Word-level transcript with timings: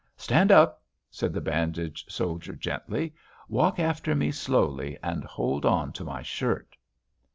"Stand 0.17 0.51
up," 0.51 0.81
said 1.11 1.31
the 1.31 1.39
bandaged 1.41 2.11
soldier 2.11 2.55
gently. 2.55 3.13
"Walk 3.47 3.77
after 3.77 4.15
me 4.15 4.31
slowly 4.31 4.97
and 5.03 5.23
hold 5.23 5.63
on 5.63 5.93
to 5.93 6.03
my 6.03 6.23
shirt...." 6.23 6.75